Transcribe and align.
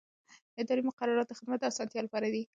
اداري 0.61 0.81
مقررات 0.89 1.27
د 1.29 1.33
خدمت 1.39 1.57
د 1.59 1.63
اسانتیا 1.71 2.01
لپاره 2.03 2.27
دي. 2.33 2.43